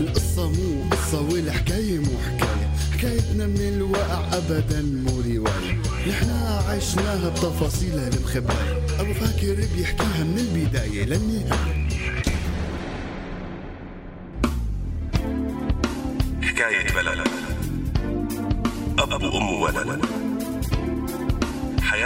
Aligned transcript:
القصة 0.00 0.50
مو 0.50 0.90
قصة 0.90 1.20
والحكاية 1.20 1.98
مو 1.98 2.18
حكاية. 2.26 2.68
حكايتنا 2.92 3.46
من 3.46 3.60
الواقع 3.76 4.36
أبدا 4.36 4.82
مو 4.82 5.20
رواية. 5.20 5.82
نحنا 6.08 6.62
عشناها 6.68 7.28
بتفاصيلها 7.28 8.08
المخبأة 8.08 9.00
أبو 9.00 9.14
فاكر 9.14 9.54
بيحكيها 9.76 10.24
من 10.24 10.38
البداية 10.38 11.04
للنهاية. 11.04 11.88
حكاية 16.42 16.94
بلد. 16.94 17.28
أب 18.98 19.22
وأم 19.22 19.50
وولد 19.52 20.07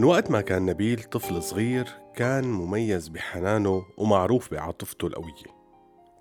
من 0.00 0.04
وقت 0.04 0.30
ما 0.30 0.40
كان 0.40 0.66
نبيل 0.66 1.02
طفل 1.02 1.42
صغير 1.42 1.88
كان 2.16 2.44
مميز 2.44 3.08
بحنانه 3.08 3.84
ومعروف 3.96 4.50
بعاطفته 4.50 5.06
القوية. 5.06 5.60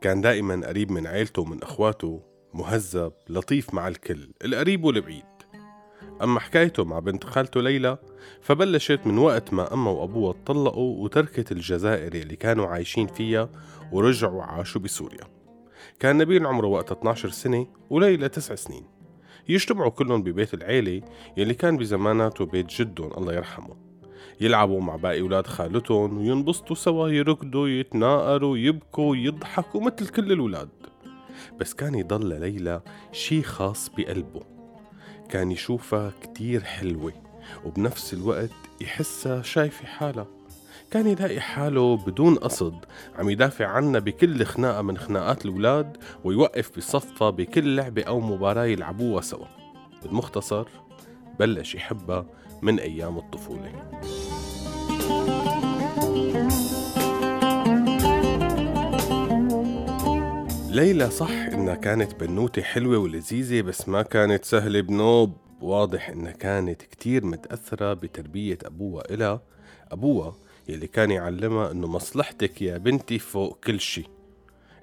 كان 0.01 0.21
دائما 0.21 0.67
قريب 0.67 0.91
من 0.91 1.07
عيلته 1.07 1.41
ومن 1.41 1.63
أخواته 1.63 2.21
مهذب 2.53 3.13
لطيف 3.29 3.73
مع 3.73 3.87
الكل 3.87 4.29
القريب 4.45 4.83
والبعيد. 4.83 5.25
أما 6.23 6.39
حكايته 6.39 6.83
مع 6.83 6.99
بنت 6.99 7.23
خالته 7.23 7.61
ليلى 7.61 7.97
فبلشت 8.41 8.99
من 9.05 9.17
وقت 9.17 9.53
ما 9.53 9.73
أمه 9.73 9.91
وأبوها 9.91 10.31
اتطلقوا 10.31 11.03
وتركت 11.03 11.51
الجزائر 11.51 12.13
اللي 12.13 12.35
كانوا 12.35 12.67
عايشين 12.67 13.07
فيها 13.07 13.49
ورجعوا 13.91 14.43
عاشوا 14.43 14.81
بسوريا. 14.81 15.23
كان 15.99 16.17
نبيل 16.17 16.45
عمره 16.45 16.67
وقتها 16.67 16.95
12 16.95 17.29
سنة 17.29 17.67
وليلى 17.89 18.29
9 18.29 18.55
سنين. 18.55 18.98
يجتمعوا 19.49 19.89
كلهم 19.89 20.23
ببيت 20.23 20.53
العيلة 20.53 21.01
يلي 21.37 21.53
كان 21.53 21.77
بزماناته 21.77 22.45
بيت 22.45 22.69
جدهم 22.69 23.11
الله 23.17 23.33
يرحمه. 23.33 23.75
يلعبوا 24.41 24.81
مع 24.81 24.95
باقي 24.95 25.21
أولاد 25.21 25.47
خالتهم 25.47 26.17
وينبسطوا 26.17 26.75
سوا 26.75 27.09
يركضوا 27.09 27.67
يتناقروا 27.67 28.57
يبكوا 28.57 29.15
يضحكوا 29.15 29.81
مثل 29.81 30.07
كل 30.07 30.31
الأولاد. 30.31 30.69
بس 31.59 31.73
كان 31.73 31.95
يضل 31.95 32.39
ليلى 32.39 32.81
شي 33.11 33.43
خاص 33.43 33.89
بقلبه. 33.97 34.41
كان 35.29 35.51
يشوفها 35.51 36.13
كتير 36.21 36.63
حلوة 36.63 37.13
وبنفس 37.65 38.13
الوقت 38.13 38.51
يحسها 38.81 39.41
شايفة 39.41 39.85
حالها. 39.85 40.38
كان 40.91 41.07
يلاقي 41.07 41.39
حاله 41.41 41.97
بدون 41.97 42.35
قصد. 42.35 42.85
عم 43.15 43.29
يدافع 43.29 43.65
عنها 43.67 43.99
بكل 43.99 44.45
خناقة 44.45 44.81
من 44.81 44.97
خناقات 44.97 45.45
الأولاد 45.45 45.97
ويوقف 46.23 46.77
بصفها 46.77 47.29
بكل 47.29 47.75
لعبة 47.75 48.03
أو 48.03 48.19
مباراة 48.19 48.65
يلعبوها 48.65 49.21
سوا. 49.21 49.45
بالمختصر 50.03 50.67
بلش 51.39 51.75
يحبها 51.75 52.25
من 52.61 52.79
أيام 52.79 53.17
الطفولة. 53.17 53.71
ليلى 60.69 61.09
صح 61.09 61.31
إنها 61.31 61.75
كانت 61.75 62.23
بنوتة 62.23 62.61
حلوة 62.61 62.97
ولذيذة 62.97 63.61
بس 63.61 63.89
ما 63.89 64.01
كانت 64.01 64.45
سهلة 64.45 64.81
بنوب. 64.81 65.37
واضح 65.61 66.09
إنها 66.09 66.31
كانت 66.31 66.81
كتير 66.81 67.25
متأثرة 67.25 67.93
بتربية 67.93 68.57
أبوها 68.65 69.13
إلها. 69.13 69.41
أبوها 69.91 70.35
يلي 70.69 70.87
كان 70.87 71.11
يعلمها 71.11 71.71
إنه 71.71 71.87
مصلحتك 71.87 72.61
يا 72.61 72.77
بنتي 72.77 73.19
فوق 73.19 73.59
كل 73.63 73.79
شي. 73.79 74.03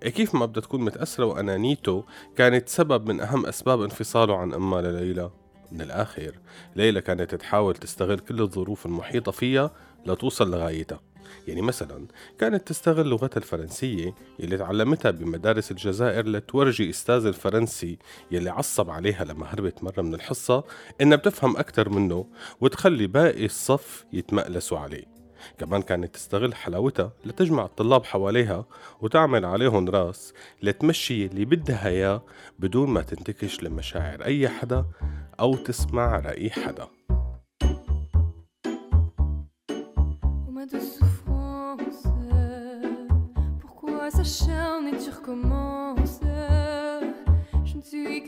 إيه 0.02 0.10
كيف 0.10 0.34
ما 0.34 0.46
بدها 0.46 0.62
تكون 0.62 0.80
متأثرة 0.80 1.24
وأنانيته 1.24 2.04
كانت 2.36 2.68
سبب 2.68 3.08
من 3.08 3.20
أهم 3.20 3.46
أسباب 3.46 3.82
انفصاله 3.82 4.36
عن 4.36 4.54
أمها 4.54 4.82
لليلى. 4.82 5.30
من 5.72 5.80
الآخر 5.80 6.38
ليلى 6.76 7.00
كانت 7.00 7.34
تحاول 7.34 7.74
تستغل 7.74 8.18
كل 8.18 8.40
الظروف 8.40 8.86
المحيطة 8.86 9.32
فيها 9.32 9.70
لتوصل 10.06 10.50
لغايتها. 10.50 11.00
يعني 11.48 11.62
مثلا 11.62 12.06
كانت 12.38 12.68
تستغل 12.68 13.06
لغتها 13.06 13.38
الفرنسية 13.38 14.14
يلي 14.38 14.56
تعلمتها 14.56 15.10
بمدارس 15.10 15.70
الجزائر 15.70 16.26
لتورجي 16.26 16.90
أستاذ 16.90 17.26
الفرنسي 17.26 17.98
يلي 18.30 18.50
عصب 18.50 18.90
عليها 18.90 19.24
لما 19.24 19.46
هربت 19.46 19.84
مرة 19.84 20.02
من 20.02 20.14
الحصة 20.14 20.64
إنها 21.00 21.16
بتفهم 21.16 21.56
أكتر 21.56 21.88
منه 21.88 22.26
وتخلي 22.60 23.06
باقي 23.06 23.44
الصف 23.44 24.04
يتمألسوا 24.12 24.78
عليه. 24.78 25.15
كمان 25.58 25.82
كانت 25.82 26.14
تستغل 26.14 26.54
حلاوتها 26.54 27.12
لتجمع 27.24 27.64
الطلاب 27.64 28.04
حواليها 28.04 28.64
وتعمل 29.00 29.44
عليهم 29.44 29.88
راس 29.88 30.32
لتمشي 30.62 31.26
اللي 31.26 31.44
بدها 31.44 31.88
إياه 31.88 32.22
بدون 32.58 32.90
ما 32.90 33.02
تنتكش 33.02 33.62
لمشاعر 33.62 34.24
أي 34.24 34.48
حدا 34.48 34.84
أو 35.40 35.54
تسمع 35.54 36.18
رأي 36.18 36.50
حدا. 36.50 36.88
Je 47.64 47.80
suis 47.80 48.26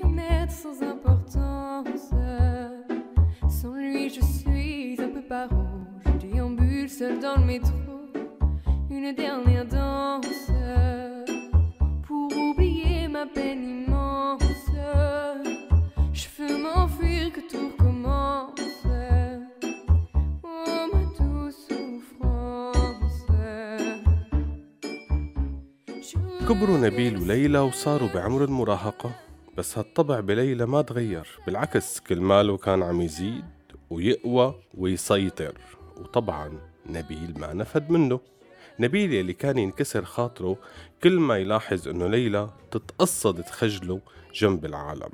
sans 3.49 3.75
lui, 3.75 4.09
je 4.11 4.21
suis 4.21 4.97
un 5.01 5.09
peu 5.09 5.23
paro. 5.23 5.68
Seul 6.99 7.21
dans 7.21 7.37
le 7.37 7.45
métro. 7.45 7.73
Une 8.91 9.15
dernière 9.15 9.65
danse 9.65 10.51
pour 12.03 12.37
oublier 12.37 13.07
ma 13.07 13.25
peine 13.25 13.63
immense. 13.63 14.43
Je 16.13 16.27
veux 16.37 16.57
m'enfuir 16.65 17.33
que 17.35 17.43
tout 17.51 17.71
recommence. 17.71 18.59
Oh 20.43 20.89
ma 20.93 21.03
douce 21.19 21.69
souffrance. 21.69 23.27
كبروا 26.49 26.79
نبيل 26.79 27.17
وليلى 27.17 27.59
وصاروا 27.59 28.09
بعمر 28.15 28.45
المراهقة 28.45 29.11
بس 29.57 29.79
هالطبع 29.79 30.21
بليلى 30.21 30.67
ما 30.67 30.83
تغير 30.83 31.39
بالعكس 31.47 32.01
كل 32.01 32.21
ماله 32.21 32.57
كان 32.57 32.83
عم 32.83 33.01
يزيد 33.01 33.45
ويقوى 33.91 34.55
ويسيطر 34.75 35.59
وطبعا 35.97 36.68
نبيل 36.88 37.34
ما 37.38 37.53
نفد 37.53 37.91
منه. 37.91 38.21
نبيل 38.81 39.12
يلي 39.12 39.32
كان 39.32 39.59
ينكسر 39.59 40.04
خاطره 40.04 40.56
كل 41.03 41.21
ما 41.21 41.38
يلاحظ 41.38 41.88
إنه 41.88 42.06
ليلى 42.06 42.50
تتقصد 42.71 43.43
تخجله 43.43 44.00
جنب 44.34 44.65
العالم. 44.65 45.12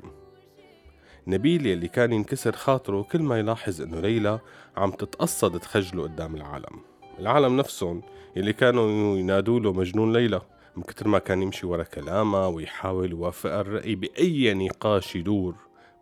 نبيل 1.27 1.65
يلي 1.65 1.87
كان 1.87 2.13
ينكسر 2.13 2.51
خاطره 2.51 3.01
كل 3.01 3.21
ما 3.21 3.39
يلاحظ 3.39 3.81
إنه 3.81 3.99
ليلى 3.99 4.39
عم 4.77 4.91
تتقصد 4.91 5.59
تخجله 5.59 6.03
قدام 6.03 6.35
العالم. 6.35 6.79
العالم 7.19 7.57
نفسهم 7.57 8.01
يلي 8.35 8.53
كانوا 8.53 9.17
ينادوا 9.17 9.59
له 9.59 9.73
مجنون 9.73 10.13
ليلى 10.13 10.41
من 10.75 10.83
كتر 10.83 11.07
ما 11.07 11.19
كان 11.19 11.41
يمشي 11.41 11.67
ورا 11.67 11.83
كلامها 11.83 12.47
ويحاول 12.47 13.11
يوافقها 13.11 13.61
الرأي 13.61 13.95
بأي 13.95 14.53
نقاش 14.53 15.15
يدور. 15.15 15.55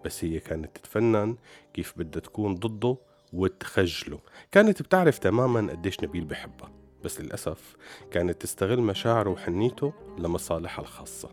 بس 0.06 0.24
هي 0.24 0.40
كانت 0.40 0.78
تتفنن 0.78 1.36
كيف 1.74 1.94
بدها 1.98 2.22
تكون 2.22 2.56
ضده 2.56 2.98
وتخجله. 3.34 4.20
كانت 4.52 4.82
بتعرف 4.82 5.18
تماما 5.18 5.72
قديش 5.72 6.04
نبيل 6.04 6.26
بحبها 6.26 6.72
بس 7.04 7.22
للأسف 7.22 7.76
كانت 8.12 8.42
تستغل 8.42 8.82
مشاعره 8.82 9.30
وحنيته 9.30 9.94
لمصالحها 10.18 10.84
الخاصة. 10.84 11.30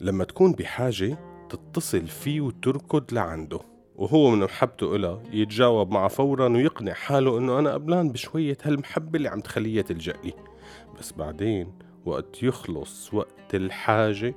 لما 0.00 0.24
تكون 0.24 0.52
بحاجة 0.52 1.18
تتصل 1.48 2.06
فيه 2.06 2.40
وتركض 2.40 3.14
لعنده 3.14 3.60
وهو 3.96 4.30
من 4.30 4.38
محبته 4.44 4.96
إلها 4.96 5.22
يتجاوب 5.32 5.90
معها 5.90 6.08
فورا 6.08 6.48
ويقنع 6.48 6.92
حاله 6.92 7.38
إنه 7.38 7.58
أنا 7.58 7.72
قبلان 7.72 8.12
بشوية 8.12 8.58
هالمحبة 8.62 9.16
اللي 9.16 9.28
عم 9.28 9.40
تخليها 9.40 9.82
تلجأ 9.82 10.14
لي. 10.24 10.32
بس 10.98 11.12
بعدين 11.12 11.72
وقت 12.04 12.42
يخلص 12.42 13.14
وقت 13.14 13.54
الحاجة 13.54 14.34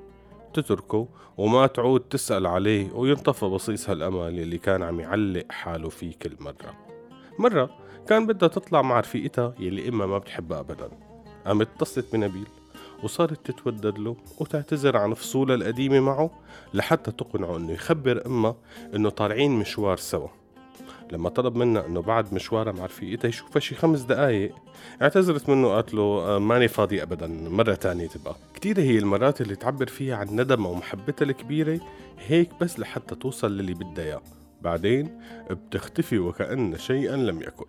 تتركه 0.54 1.07
وما 1.38 1.68
تعود 1.68 2.02
تسأل 2.02 2.48
عليه 2.48 2.92
وينطفى 2.94 3.46
بصيص 3.46 3.90
هالأمل 3.90 4.40
اللي 4.40 4.57
كان 4.57 4.84
عم 4.84 5.00
يعلق 5.00 5.52
حاله 5.52 5.90
فيه 5.90 6.14
كل 6.22 6.36
مرة. 6.40 6.91
مرة 7.39 7.69
كان 8.07 8.28
بدها 8.28 8.50
تطلع 8.50 8.81
مع 8.81 9.00
رفيقتها 9.00 9.54
يلي 9.60 9.89
إما 9.89 10.06
ما 10.06 10.18
بتحبها 10.18 10.60
أبدا. 10.60 10.89
قامت 11.45 11.68
اتصلت 11.75 12.13
بنبيل 12.13 12.48
وصارت 13.04 13.51
تتودد 13.51 14.00
له 14.00 14.16
وتعتذر 14.39 14.98
عن 14.98 15.13
فصولها 15.13 15.56
القديمة 15.56 16.00
معه 16.00 16.31
لحتى 16.74 17.12
تقنعه 17.12 17.57
إنه 17.57 17.72
يخبر 17.72 18.25
امها 18.25 18.56
إنه 18.95 19.10
طالعين 19.10 19.51
مشوار 19.51 19.98
سوا. 19.98 20.28
لما 21.12 21.30
طلب 21.30 21.56
منها 21.56 21.86
إنه 21.86 22.01
بعد 22.01 22.33
مشوارها 22.33 22.72
مع 22.72 22.86
رفيقتها 22.86 23.30
يشوفها 23.30 23.60
شي 23.60 23.75
خمس 23.75 24.01
دقايق 24.01 24.56
اعتذرت 25.01 25.50
منه 25.50 25.68
وقالت 25.68 25.94
له 25.94 26.01
آه، 26.01 26.39
ماني 26.39 26.68
فاضي 26.68 27.04
ابدا 27.04 27.28
مرة 27.28 27.74
تانية 27.74 28.07
تبقى. 28.07 28.36
كتير 28.54 28.80
هي 28.80 28.98
المرات 28.98 29.42
اللي 29.42 29.56
تعبر 29.56 29.88
فيها 29.88 30.16
عن 30.16 30.28
ندمها 30.28 30.72
ومحبتها 30.72 31.25
الكبيرة 31.25 31.80
هيك 32.28 32.50
بس 32.62 32.80
لحتى 32.80 33.16
توصل 33.16 33.57
للي 33.57 33.74
بدها 33.74 34.06
إياه. 34.06 34.22
بعدين 34.62 35.19
بتختفي 35.52 36.19
وكأن 36.19 36.78
شيئا 36.78 37.16
لم 37.16 37.42
يكن. 37.42 37.66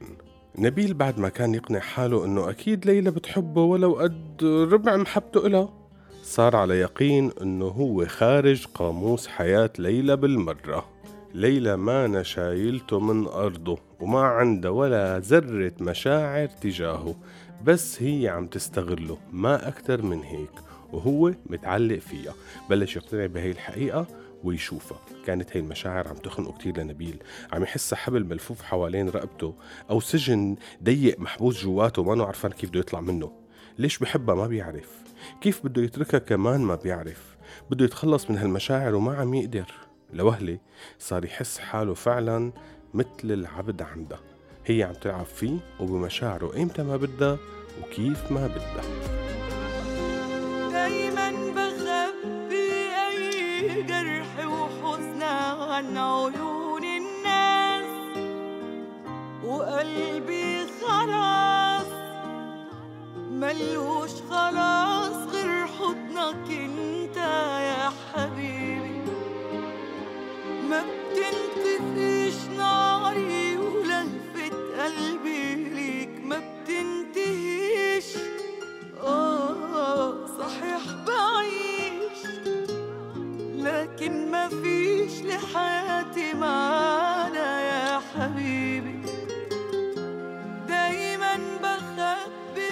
نبيل 0.59 0.94
بعد 0.94 1.19
ما 1.19 1.29
كان 1.29 1.55
يقنع 1.55 1.81
حاله 1.81 2.25
إنه 2.25 2.50
أكيد 2.50 2.87
ليلى 2.87 3.11
بتحبه 3.11 3.62
ولو 3.62 3.93
قد 3.94 4.44
ربع 4.44 4.97
محبته 4.97 5.47
إلها 5.47 5.69
صار 6.23 6.56
على 6.56 6.75
يقين 6.75 7.31
إنه 7.43 7.65
هو 7.65 8.06
خارج 8.06 8.67
قاموس 8.75 9.27
حياة 9.27 9.71
ليلى 9.79 10.17
بالمرة. 10.17 10.85
ليلى 11.35 11.77
ما 11.77 12.06
نشايلته 12.06 13.00
من 13.00 13.27
أرضه 13.27 13.79
وما 14.00 14.21
عنده 14.21 14.73
ولا 14.73 15.19
ذرة 15.19 15.73
مشاعر 15.81 16.47
تجاهه 16.47 17.15
بس 17.65 18.03
هي 18.03 18.29
عم 18.29 18.47
تستغله 18.47 19.19
ما 19.33 19.69
أكتر 19.69 20.03
من 20.03 20.23
هيك 20.23 20.50
وهو 20.93 21.33
متعلق 21.47 21.99
فيها. 21.99 22.35
بلش 22.71 22.97
يقتنع 22.97 23.27
بهي 23.27 23.50
الحقيقة 23.50 24.06
ويشوفها. 24.44 24.99
كانت 25.27 25.56
هي 25.56 25.61
المشاعر 25.61 26.09
عم 26.09 26.17
تخنقه 26.17 26.53
كتير 26.53 26.79
لنبيل. 26.79 27.23
عم 27.53 27.62
يحسها 27.62 27.97
حبل 27.97 28.25
ملفوف 28.25 28.62
حوالين 28.62 29.09
رقبته 29.09 29.55
أو 29.91 30.00
سجن 30.00 30.56
ضيق 30.83 31.21
محبوس 31.21 31.62
جواته 31.62 32.03
ما 32.03 32.25
عرفان 32.25 32.53
كيف 32.53 32.71
بده 32.71 32.81
يطلع 32.81 33.00
منه. 33.00 33.33
ليش 33.79 33.99
بحبها؟ 33.99 34.35
ما 34.35 34.47
بيعرف. 34.47 34.91
كيف 35.41 35.67
بده 35.67 35.83
يتركها 35.83 36.19
كمان؟ 36.19 36.61
ما 36.61 36.75
بيعرف. 36.75 37.37
بده 37.71 37.85
يتخلص 37.85 38.31
من 38.31 38.39
هالمشاعر 38.39 38.94
وما 38.94 39.17
عم 39.17 39.35
يقدر. 39.35 39.73
لوهلة 40.12 40.59
صار 40.99 41.25
يحس 41.25 41.59
حاله 41.59 41.95
فعلا 41.95 42.53
مثل 42.95 43.09
العبد 43.25 43.83
عندها. 43.83 44.21
هي 44.67 44.83
عم 44.83 44.93
تلعب 44.93 45.27
فيه 45.27 45.59
وبمشاعره 45.81 46.55
ايمتى 46.55 46.83
ما 46.83 46.97
بدها 46.97 47.38
وكيف 47.83 48.33
ما 48.33 48.47
بدها. 48.47 49.22
عن 55.93 55.99
عيون 55.99 56.85
الناس 56.85 57.87
وقلبي 59.44 60.67
خلاص 60.81 61.87
ملوش 63.31 64.11
خلاص. 64.31 64.81
حبيبي. 88.19 89.03
دايما 90.69 91.37
بخبي 91.62 92.69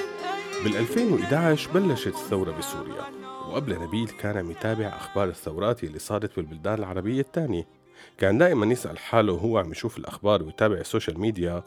بال 0.65 0.77
2011 0.77 1.71
بلشت 1.73 2.07
الثورة 2.07 2.53
بسوريا 2.59 3.05
وقبل 3.49 3.81
نبيل 3.81 4.09
كان 4.09 4.37
عم 4.37 4.51
يتابع 4.51 4.87
أخبار 4.87 5.29
الثورات 5.29 5.85
اللي 5.85 5.99
صارت 5.99 6.37
بالبلدان 6.37 6.79
العربية 6.79 7.21
الثانية. 7.21 7.69
كان 8.19 8.39
دائما 8.39 8.67
يسأل 8.67 8.99
حاله 8.99 9.33
وهو 9.33 9.59
عم 9.59 9.71
يشوف 9.73 9.99
الأخبار 9.99 10.43
ويتابع 10.43 10.77
ال 10.77 10.83
social 10.83 11.21
media 11.21 11.65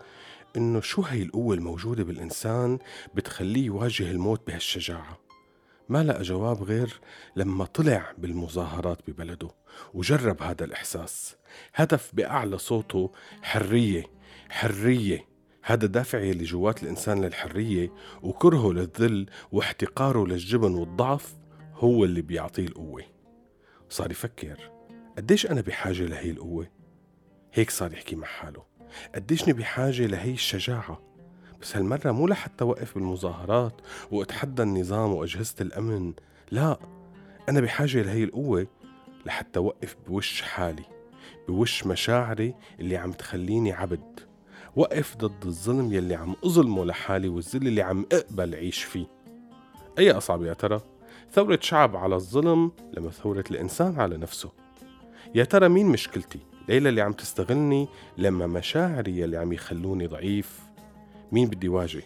إنه 0.58 0.82
شو 0.82 1.02
هي 1.02 1.22
القوة 1.24 1.56
الموجودة 1.56 2.04
بالإنسان 2.04 2.80
بتخليه 3.14 3.66
يواجه 3.66 4.12
الموت 4.12 4.48
بهالشجاعة. 4.48 5.23
ما 5.90 6.04
لقى 6.04 6.22
جواب 6.22 6.64
غير 6.64 7.00
لما 7.36 7.66
طلع 7.66 8.14
بالمظاهرات 8.18 9.10
ببلده 9.10 9.50
وجرب 9.94 10.42
هذا 10.44 10.66
الإحساس. 10.66 11.36
هدف 11.76 12.12
بأعلى 12.14 12.58
صوته 12.58 13.12
حرية 13.42 14.04
حرية. 14.50 15.28
هذا 15.64 15.88
دافع 15.88 16.18
اللي 16.18 16.44
جوات 16.44 16.84
الإنسان 16.84 17.26
للحرية 17.26 17.92
وكرهه 18.22 18.74
للذل 18.74 19.30
واحتقاره 19.52 20.28
للجبن 20.28 20.74
والضعف 20.74 21.36
هو 21.74 22.04
اللي 22.04 22.22
بيعطيه 22.22 22.66
القوة. 22.66 23.04
صار 23.90 24.12
يفكر 24.12 24.72
قديش 25.18 25.46
أنا 25.46 25.62
بحاجة 25.62 26.06
لهي 26.06 26.32
القوة؟ 26.32 26.68
هيك 27.54 27.70
صار 27.70 27.94
يحكي 27.94 28.16
مع 28.16 28.28
حاله 28.28 28.64
قديشني 29.16 29.54
بحاجة 29.54 30.06
لهي 30.06 30.34
الشجاعة؟ 30.34 31.13
بس 31.64 31.78
هالمرة 31.78 32.12
مو 32.12 32.28
لحتى 32.28 32.64
وقف 32.64 32.96
بالمظاهرات 32.96 33.82
واتحدى 34.12 34.64
النظام 34.64 35.14
وأجهزة 35.14 35.56
الأمن 35.62 36.14
لا 36.52 36.80
أنا 37.50 37.62
بحاجة 37.62 38.02
لهي 38.02 38.24
القوة 38.24 38.68
لحتى 39.26 39.60
وقف 39.60 39.96
بوش 40.08 40.42
حالي 40.42 40.84
بوش 41.48 41.88
مشاعري 41.88 42.56
اللي 42.80 42.98
عم 42.98 43.12
تخليني 43.12 43.72
عبد 43.74 44.20
وقف 44.76 45.16
ضد 45.18 45.46
الظلم 45.46 45.94
يلي 45.94 46.16
عم 46.16 46.36
أظلمه 46.46 46.86
لحالي 46.86 47.28
والذل 47.28 47.68
اللي 47.68 47.82
عم 47.82 48.06
أقبل 48.12 48.56
عيش 48.56 48.84
فيه 48.84 49.06
أي 50.00 50.12
أصعب 50.12 50.44
يا 50.44 50.54
ترى؟ 50.54 50.82
ثورة 51.32 51.60
شعب 51.62 51.96
على 51.96 52.16
الظلم 52.16 52.72
لما 52.94 53.10
ثورة 53.10 53.44
الإنسان 53.52 54.00
على 54.00 54.18
نفسه 54.18 54.52
يا 55.36 55.44
ترى 55.44 55.70
مين 55.70 55.86
مشكلتي؟ 55.86 56.40
ليلى 56.70 56.90
اللي 56.90 57.02
عم 57.02 57.14
تستغلني 57.14 57.88
لما 58.18 58.48
مشاعري 58.48 59.20
يلي 59.20 59.38
عم 59.38 59.54
يخلوني 59.54 60.08
ضعيف 60.08 60.73
مين 61.34 61.48
بدي 61.48 61.70
واجه؟ 61.70 62.04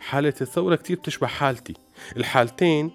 حالة 0.00 0.34
الثورة 0.40 0.76
كتير 0.76 0.96
بتشبه 0.96 1.26
حالتي. 1.26 1.74
الحالتين 2.16 2.90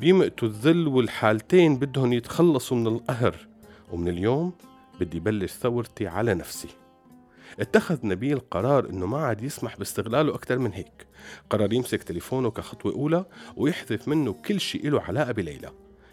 بيمقتوا 0.00 0.48
الذل 0.48 0.88
والحالتين 0.88 1.76
بدهم 1.76 2.12
يتخلصوا 2.12 2.76
من 2.76 2.86
القهر. 2.86 3.36
ومن 3.92 4.08
اليوم 4.08 4.52
بدي 5.00 5.20
بلش 5.20 5.52
ثورتي 5.52 6.06
على 6.06 6.34
نفسي. 6.34 6.68
اتخذ 7.60 8.06
نبيل 8.06 8.40
قرار 8.50 8.90
إنه 8.90 9.06
ما 9.06 9.18
عاد 9.18 9.42
يسمح 9.42 9.76
باستغلاله 9.76 10.34
أكثر 10.34 10.58
من 10.58 10.72
هيك. 10.72 11.06
قرر 11.50 11.72
يمسك 11.72 12.02
تليفونه 12.02 12.50
كخطوة 12.50 12.92
أولى 12.92 13.24
ويحذف 13.56 14.08
منه 14.08 14.32
كل 14.32 14.60
شيء 14.60 14.90
له 14.90 15.00
علاقة 15.00 15.32
بليلى. 15.32 15.70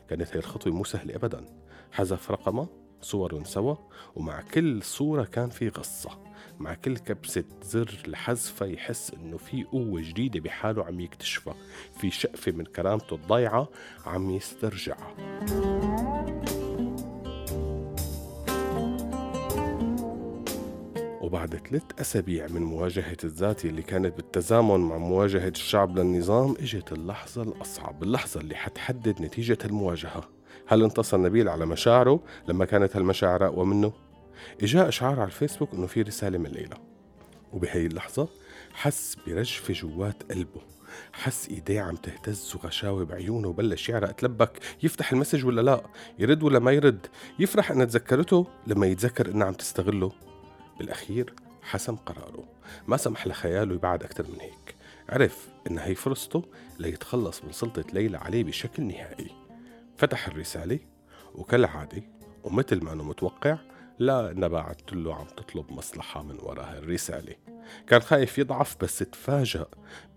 كانت 0.10 0.30
هي 0.34 0.40
الخطوة 0.40 0.74
مو 0.74 0.84
سهلة 0.84 1.16
أبدا. 1.16 1.46
حذف 1.92 2.32
رقمها 2.32 2.68
صور 3.04 3.44
سوا 3.44 3.76
ومع 4.16 4.42
كل 4.42 4.84
صورة 4.84 5.24
كان 5.24 5.50
في 5.50 5.70
قصة. 5.70 6.10
مع 6.60 6.74
كل 6.74 6.98
كبسة 6.98 7.44
زر 7.64 7.98
لحذفها 8.08 8.68
يحس 8.68 9.12
إنه 9.14 9.38
في 9.38 9.64
قوة 9.64 10.02
جديدة 10.02 10.40
بحاله 10.40 10.86
عم 10.86 11.00
يكتشفها. 11.00 11.56
في 12.00 12.12
شقفة 12.12 12.52
من 12.52 12.66
كرامته 12.66 13.16
الضايعة 13.16 13.70
عم 14.06 14.30
يسترجعها. 14.30 15.16
وبعد 21.22 21.56
ثلاث 21.70 21.84
أسابيع 22.00 22.48
من 22.48 22.62
مواجهة 22.62 23.18
الذات 23.24 23.66
اللي 23.66 23.82
كانت 23.82 24.18
بالتزامن 24.18 24.80
مع 24.80 24.98
مواجهة 24.98 25.48
الشعب 25.48 26.00
للنظام 26.00 26.56
إجت 26.60 26.92
اللحظة 26.92 27.44
الأصعب 27.44 28.04
اللحظة 28.04 28.42
اللي 28.42 28.56
حتحدد 28.56 29.22
نتيجة 29.22 29.58
المواجهة. 29.66 30.30
هل 30.68 30.84
انتصر 30.84 31.18
نبيل 31.18 31.50
على 31.50 31.66
مشاعره 31.66 32.24
لما 32.48 32.66
كانت 32.66 32.96
هالمشاعر 32.96 33.46
أقوى 33.46 33.66
منه؟ 33.66 33.94
إجاء 34.62 34.88
إشعار 34.88 35.20
على 35.20 35.28
الفيسبوك 35.28 35.74
إنه 35.74 35.88
في 35.88 36.02
رسالة 36.02 36.38
من 36.38 36.50
ليلى. 36.50 36.78
وبهي 37.54 37.86
اللحظة 37.86 38.28
حس 38.74 39.18
برجفة 39.28 39.74
جوات 39.74 40.32
قلبه. 40.32 40.62
حس 41.14 41.50
إيديه 41.50 41.82
عم 41.82 41.96
تهتز 41.96 42.56
وغشاوة 42.56 43.06
بعيونه 43.06 43.48
وبلش 43.48 43.90
يعرق. 43.90 44.12
تلبك 44.12 44.60
يفتح 44.84 45.12
المسج 45.12 45.46
ولا 45.46 45.62
لا؟ 45.62 45.84
يرد 46.20 46.44
ولا 46.44 46.60
ما 46.60 46.72
يرد؟ 46.72 47.08
يفرح 47.40 47.72
انها 47.72 47.86
تذكرته 47.86 48.48
لما 48.68 48.88
يتذكر 48.88 49.32
إنها 49.32 49.48
عم 49.48 49.54
تستغله. 49.54 50.12
بالأخير 50.80 51.34
حسم 51.62 51.96
قراره. 51.96 52.44
ما 52.88 52.98
سمح 52.98 53.28
لخياله 53.28 53.76
يبعد 53.76 54.04
أكثر 54.04 54.24
من 54.24 54.40
هيك. 54.42 54.76
عرف 55.10 55.50
إن 55.68 55.80
هي 55.80 55.96
فرصته 55.96 56.44
ليتخلص 56.80 57.44
من 57.44 57.52
سلطة 57.52 57.86
ليلى 57.94 58.18
عليه 58.18 58.44
بشكل 58.44 58.84
نهائي. 58.84 59.43
فتح 60.04 60.28
الرسالة 60.28 60.80
وكالعادة 61.36 62.04
ومثل 62.44 62.84
ما 62.84 62.94
أنه 62.94 63.04
متوقع 63.04 63.58
لا 64.00 64.48
بعت 64.48 64.94
له 64.94 65.16
عم 65.16 65.26
تطلب 65.26 65.72
مصلحة 65.72 66.24
من 66.24 66.38
وراء 66.40 66.78
الرسالة. 66.78 67.36
كان 67.88 68.02
خايف 68.02 68.38
يضعف 68.38 68.76
بس 68.82 68.98
تفاجأ 69.00 69.66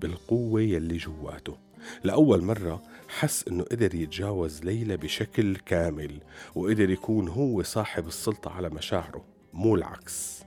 بالقوة 0.00 0.61
يلي 0.61 0.97
جواته. 0.97 1.59
لأول 2.05 2.45
مرة 2.45 2.83
حس 3.09 3.49
إنه 3.49 3.64
قدر 3.64 3.95
يتجاوز 3.95 4.64
ليلى 4.64 4.97
بشكل 4.97 5.57
كامل 5.57 6.21
وقدر 6.55 6.90
يكون 6.90 7.28
هو 7.28 7.62
صاحب 7.62 8.07
السلطة 8.07 8.50
على 8.50 8.69
مشاعره 8.69 9.25
مو 9.52 9.75
العكس. 9.75 10.43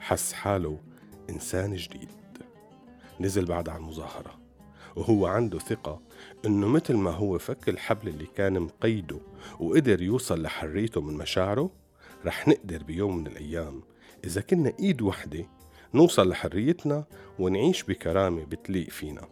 حس 0.00 0.32
حاله 0.32 0.78
إنسان 1.30 1.76
جديد. 1.76 2.08
نزل 3.20 3.44
بعد 3.44 3.68
عن 3.68 3.76
المظاهرة. 3.76 4.43
وهو 4.96 5.26
عنده 5.26 5.58
ثقة 5.58 6.00
إنه 6.44 6.68
مثل 6.68 6.94
ما 6.94 7.10
هو 7.10 7.38
فك 7.38 7.68
الحبل 7.68 8.08
اللي 8.08 8.26
كان 8.26 8.60
مقيده 8.60 9.18
وقدر 9.60 10.02
يوصل 10.02 10.42
لحريته 10.42 11.00
من 11.00 11.14
مشاعره 11.14 11.70
رح 12.26 12.48
نقدر 12.48 12.82
بيوم 12.82 13.16
من 13.16 13.26
الأيام 13.26 13.82
إذا 14.24 14.40
كنا 14.40 14.72
إيد 14.80 15.02
وحدة 15.02 15.46
نوصل 15.94 16.28
لحريتنا 16.28 17.04
ونعيش 17.38 17.82
بكرامة 17.82 18.44
بتليق 18.44 18.90
فينا. 18.90 19.28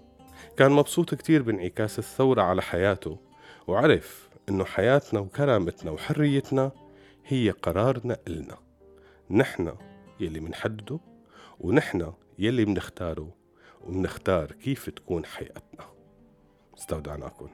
كان 0.57 0.73
مبسوط 0.73 1.15
كتير 1.15 1.43
بانعكاس 1.43 1.99
الثورة 1.99 2.43
على 2.43 2.63
حياته 2.63 3.19
وعرف 3.67 4.29
إنه 4.49 4.65
حياتنا 4.65 5.21
وكرامتنا 5.21 5.91
وحريتنا 5.91 6.73
هي 7.27 7.51
قرارنا 7.51 8.17
إلنا. 8.29 8.59
نحن 9.31 9.73
يلي 10.21 10.41
منحدده 10.41 11.01
ونحن 11.61 12.13
يلي 12.39 12.65
منختاره. 12.65 13.42
ومنختار 13.87 14.53
كيف 14.53 14.91
تكون 14.91 15.25
حياتنا. 15.25 15.85
استودعناكم. 16.79 17.49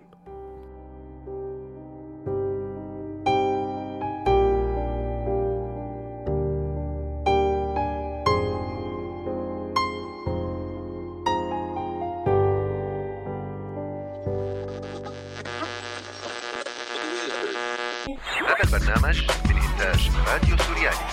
هذا 18.46 18.64
البرنامج 18.64 19.22
من 19.48 19.56
إنتاج 19.56 20.10
راديو 20.26 20.56
سوريالي 20.56 21.06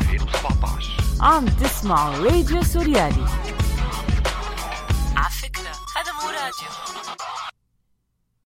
2017 0.00 1.02
عم 1.20 1.46
تسمعوا 1.46 2.24
راديو 2.24 2.62
سوريالي. 2.62 3.26